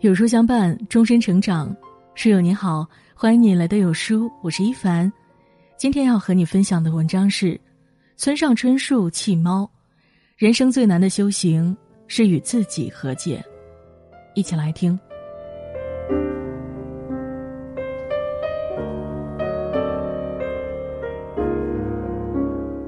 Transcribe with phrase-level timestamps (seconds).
[0.00, 1.76] 有书相伴，终身成长。
[2.14, 5.12] 室友你好，欢迎你来到有书，我是一凡。
[5.76, 7.60] 今天要和你分享的文章是
[8.16, 9.70] 村上春树弃猫。
[10.38, 11.76] 人生最难的修行
[12.06, 13.44] 是与自己和解。
[14.34, 14.98] 一起来听。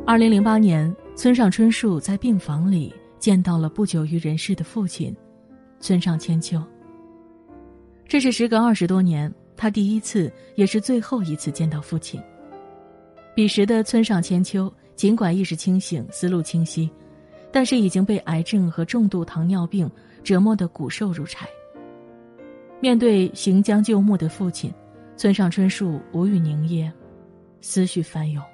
[0.07, 5.15] 二零零八年，村上春树在病房里见到了不久于人世的父亲，
[5.79, 6.59] 村上千秋。
[8.13, 12.21] 这是时隔二十多年，他第一次也是最后一次见到父亲。
[13.35, 16.91] 彼时的村上千秋，尽管意识清醒、思路清晰，
[17.51, 19.91] 但是已经被癌症和重度糖尿病
[20.23, 21.49] 折磨得骨瘦如柴。
[22.81, 24.71] 面对行将就木的父亲，
[25.17, 26.93] 村上春树无语凝噎，
[27.63, 28.45] 思绪翻涌。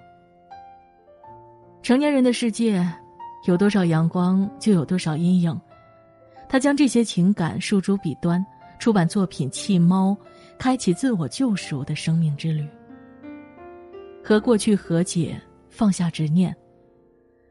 [1.83, 2.89] 成年人的世界，
[3.45, 5.61] 有多少阳光，就有多少阴影。
[6.49, 8.41] 他将这些情感诉诸笔端。
[8.79, 10.11] 出版作品《弃猫》，
[10.59, 12.67] 开启自我救赎的生命之旅。
[14.25, 16.55] 和过去和解，放下执念。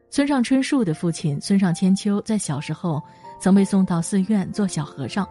[0.09, 3.01] 村上春树的父亲村上千秋在小时候
[3.41, 5.27] 曾被送到寺院做小和尚，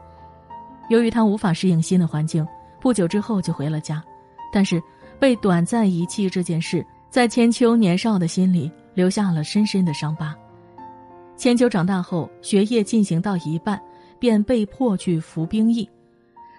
[0.90, 2.46] 由于他无法适应新的环境，
[2.80, 4.04] 不久之后就回了家。
[4.52, 4.82] 但是
[5.18, 10.36] 被短暂遗弃这件事，在千秋年少的心里留下了深深的伤疤。
[11.36, 13.80] 千秋长大后，学业进行到一半。
[14.18, 15.88] 便被迫去服兵役，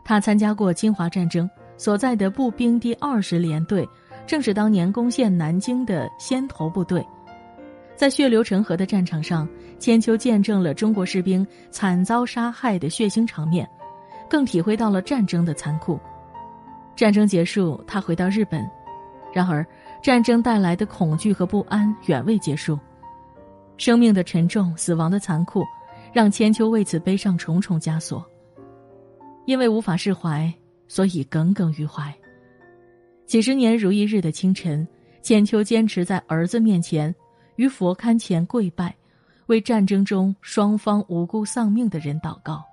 [0.03, 3.88] 他参加过侵华战争，所在的步兵第二十联队
[4.25, 7.05] 正是当年攻陷南京的先头部队。
[7.95, 9.47] 在血流成河的战场上，
[9.80, 13.67] 千秋见证了中国士兵惨遭杀害的血腥场面，
[14.30, 15.99] 更体会到了战争的残酷。
[16.95, 18.64] 战争结束，他回到日本，
[19.33, 19.66] 然而
[20.02, 22.77] 战争带来的恐惧和不安远未结束，
[23.77, 25.64] 生命的沉重，死亡的残酷。
[26.13, 28.25] 让千秋为此背上重重枷锁。
[29.45, 30.54] 因为无法释怀，
[30.87, 32.14] 所以耿耿于怀。
[33.26, 34.87] 几十年如一日的清晨，
[35.21, 37.14] 千秋坚持在儿子面前，
[37.55, 38.95] 于佛龛前跪拜，
[39.48, 42.64] 为战争中双方无辜丧命的人祷告。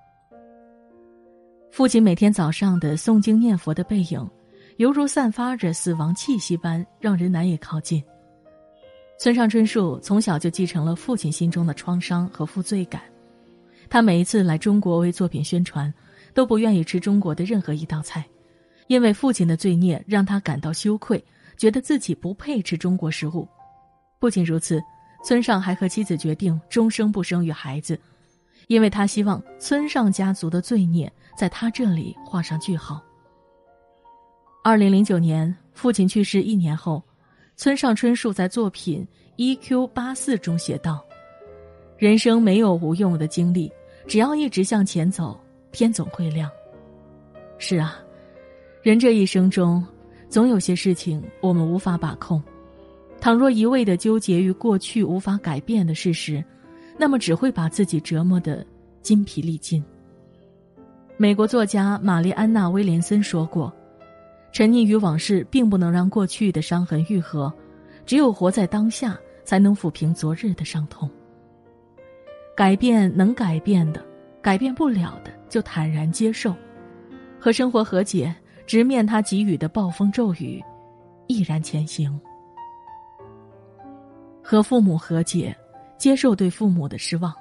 [1.70, 4.31] 父亲每天早上的诵经念佛的背影，
[4.76, 8.03] 犹如散发着死亡气息般，让人难以靠近。
[9.16, 13.03] 村上春树从小就继承了父亲心中的创伤和负罪感。
[13.88, 15.92] 他每一次来中国为作品宣传，
[16.32, 18.24] 都不愿意吃中国的任何一道菜，
[18.88, 21.24] 因为父亲的罪孽让他感到羞愧，
[21.56, 23.46] 觉得自己不配吃中国食物。
[24.18, 24.82] 不仅如此，
[25.24, 27.98] 村上还和妻子决定终生不生育孩子，
[28.68, 33.02] 因为他希望村上家族的罪孽在他这里画上句号。
[34.62, 37.02] 二零零九年，父亲去世一年后，
[37.54, 39.06] 村上春树在作品
[39.36, 39.86] 《E.Q.
[39.88, 41.04] 八四》中写道。
[41.97, 43.71] 人生没有无用的经历，
[44.06, 45.38] 只要一直向前走，
[45.71, 46.50] 天总会亮。
[47.56, 47.99] 是啊，
[48.82, 49.84] 人这一生中，
[50.28, 52.43] 总有些事情我们无法把控。
[53.21, 56.44] 倘若一味的纠结于过去无法改变的事实，
[56.99, 58.66] 那么只会把自己折磨得
[59.00, 59.82] 筋疲力尽。
[61.16, 63.72] 美国作家玛丽安娜·威廉森说过
[64.53, 67.50] ：“沉溺于往事，并不能让过去的伤痕愈合，
[68.05, 71.09] 只有活在当下，才能抚平昨日的伤痛。”
[72.56, 74.04] 改变能改变的，
[74.41, 76.54] 改变不了的就坦然接受，
[77.41, 78.32] 和生活和解，
[78.65, 80.62] 直面他给予的暴风骤雨，
[81.26, 82.20] 毅然前行。
[84.41, 85.56] 和父母和解，
[85.98, 87.34] 接受对父母的失望。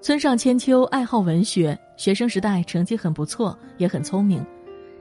[0.00, 4.44] 村上千秋爱好文学，学生时代成绩很不错，也很聪明，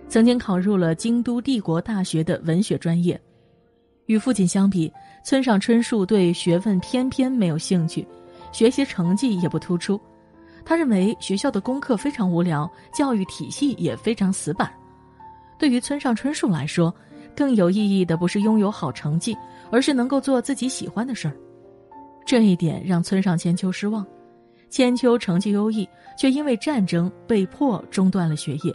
[0.07, 3.19] 曾经考入了京都帝国大学的文学专业。
[4.07, 4.91] 与父亲相比，
[5.23, 8.07] 村上春树对学问偏偏没有兴趣。
[8.51, 9.99] 学习成绩也不突出，
[10.65, 14.71] 他认为学校的功课非常无聊，教育体系也非常死板。
[15.57, 16.93] 对于村上春树来说，
[17.35, 19.37] 更有意义的不是拥有好成绩，
[19.71, 21.35] 而是能够做自己喜欢的事儿。
[22.25, 24.05] 这一点让村上千秋失望。
[24.69, 28.73] 千秋成绩优异，却因为战争被迫中断了学业。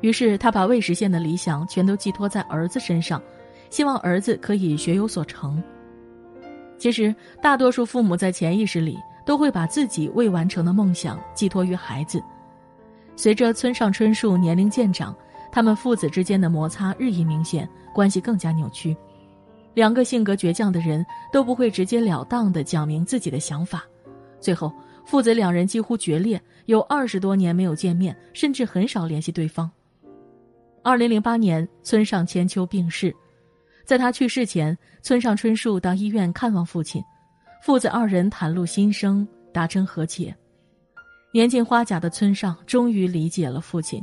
[0.00, 3.22] 于是他把未实现的理想全都寄托在儿子身上，
[3.68, 5.62] 希望儿子可以学有所成。
[6.84, 12.22] 其实，大多数父母在潜意识里都会把自己未完成的梦想寄托于孩子。
[13.16, 15.16] 随着村上春树年龄渐长，
[15.50, 18.94] 他们父子之间的摩擦日益明显，关系更加扭曲。
[19.72, 21.02] 两个性格倔强的人
[21.32, 23.82] 都不会直截了当的讲明自己的想法，
[24.38, 24.70] 最后
[25.06, 29.70] 父子两人几乎决裂，有二十多年没有见面，甚至很少联系对方。
[30.82, 33.10] 二零零八年，村上千秋病逝。
[33.84, 37.02] 在他去世前，村上春树到医院看望父亲，
[37.62, 40.34] 父子二人袒露心声，达成和解。
[41.32, 44.02] 年近花甲的村上终于理解了父亲。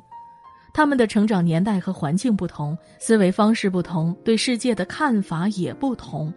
[0.73, 6.33] 他们的成长年代和环境不同，思维方式不同，对世界的看法也不同。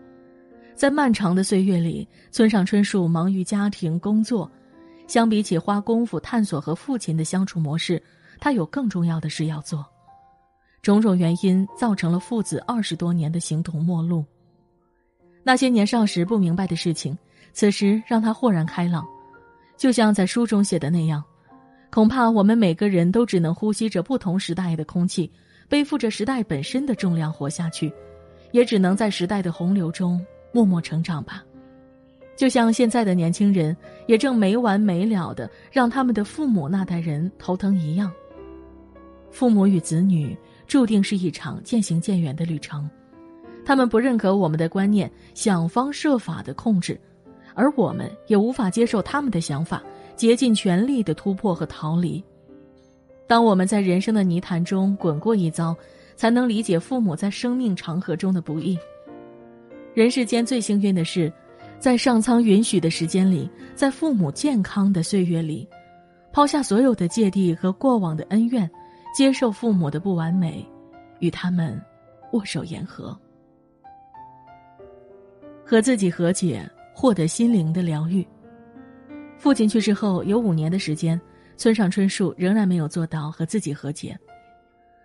[0.74, 4.50] 在漫长的岁月里，村上春树忙于家庭工作，
[5.06, 8.02] 相比起花功夫探索和父亲的相处模式，
[8.40, 9.86] 他有更重要的事要做。
[10.84, 14.22] 种种原因造成了父子二十多年的形同陌路。
[15.42, 17.16] 那些年少时不明白的事情，
[17.54, 19.02] 此时让他豁然开朗，
[19.78, 21.24] 就像在书中写的那样。
[21.90, 25.32] 恐怕我们每个人都只能呼吸着不同时代的空气，
[25.70, 27.90] 背负着时代本身的重量活下去，
[28.52, 30.22] 也只能在时代的洪流中
[30.52, 31.42] 默默成长吧。
[32.36, 33.74] 就像现在的年轻人
[34.06, 38.12] 也正没完没了的让他们的父母那代人头疼一样。
[39.30, 40.36] 父母与子女
[40.74, 42.90] 注定是一场渐行渐远的旅程，
[43.64, 47.00] 他们不认可我们的观念，想方设法的控制，
[47.54, 49.80] 而我们也无法接受他们的想法。
[50.16, 52.20] 竭尽全力的突破和逃离。
[53.28, 55.76] 当我们在人生的泥潭中滚过一遭，
[56.16, 58.76] 才能理解父母在生命长河中的不易。
[59.94, 61.32] 人世间最幸运的是，
[61.78, 65.68] 在上苍允许的时间里，在父母健康的岁月里，
[66.32, 68.68] 抛下所有的芥蒂和过往的恩怨，
[69.14, 70.66] 接受父母的不完美，
[71.20, 71.80] 与他们
[72.32, 73.16] 握手言和，
[75.64, 78.26] 和自己和解，获得心灵的疗愈。
[79.38, 81.20] 父亲去世后有五年的时间，
[81.56, 84.18] 村上春树仍然没有做到和自己和解。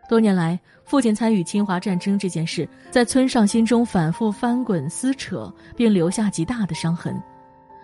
[0.09, 7.15] 多年来，父亲参与侵华战争这件事，在村上心中反复翻滚撕扯，并留下极大的伤痕。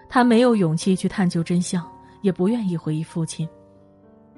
[0.09, 1.87] 他没有勇气去探究真相，
[2.23, 3.47] 也不愿意回忆父亲。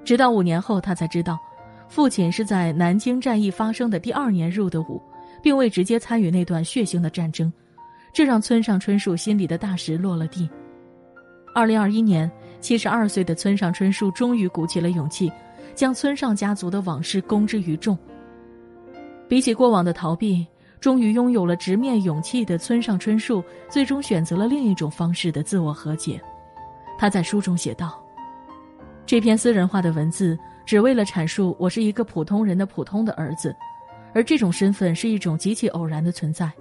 [0.03, 1.39] 直到五年后，他才知道，
[1.89, 5.01] 父亲是在南京战役发生的第二年入的伍，
[5.41, 7.51] 并未直接参与那段血腥的战争，
[8.13, 10.49] 这让村上春树心里的大石落了地。
[11.55, 12.29] 二零二一年，
[12.59, 15.31] 七十二岁的村上春树终于鼓起了勇气，
[15.73, 17.97] 将村上家族的往事公之于众。
[19.27, 20.45] 比起过往的逃避，
[20.79, 26.21] 终于拥有了直面勇气的村上春树，最终选择了另一种方式的自我和解。
[26.97, 27.99] 他在书中写道
[29.05, 30.37] ：“这篇私人化的文字，
[30.67, 33.55] 只为了阐述我是一个普通人的普通的儿子，
[34.13, 36.51] 而这种身份是一种极其偶然的存在，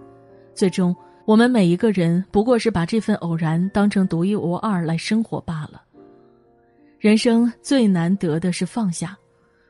[0.55, 5.83] 最终。”我们每一个人不过是把这份偶然当成独一无二来生活罢了。
[7.01, 9.19] 人生最难得的是放下，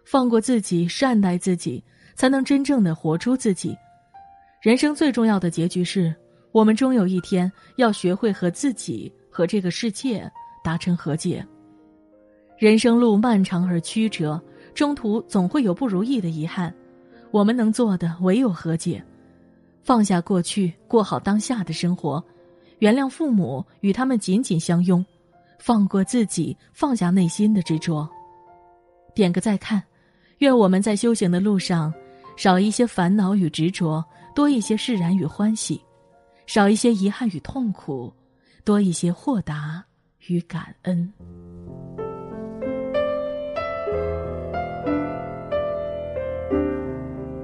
[0.05, 1.83] 放过自己，善待自己，
[2.15, 3.75] 才能真正的活出自己。
[4.61, 6.15] 人生最重要的结局是，
[6.53, 10.31] 我们终有一天要学会和自己和这个世界
[10.63, 11.43] 达成和解。
[12.59, 14.41] 人生路漫长而曲折，
[14.75, 16.75] 中途总会有不如意的遗憾，
[17.31, 19.05] 我们能做的唯有和解。
[19.83, 22.23] 放下过去，过好当下的生活，
[22.79, 25.05] 原谅父母，与他们紧紧相拥，
[25.59, 28.09] 放过自己，放下内心的执着。
[29.15, 29.83] 点个再看，
[30.39, 31.93] 愿我们在修行的路上，
[32.37, 34.03] 少一些烦恼与执着，
[34.35, 35.79] 多一些释然与欢喜；
[36.47, 38.13] 少一些遗憾与痛苦，
[38.65, 39.85] 多一些豁达
[40.27, 41.13] 与感恩。